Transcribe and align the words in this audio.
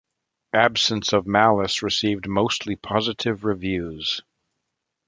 "Absence 0.55 1.13
of 1.13 1.27
Malice" 1.27 1.83
received 1.83 2.27
mostly 2.27 2.75
positive 2.75 3.43
reviews. 3.45 4.21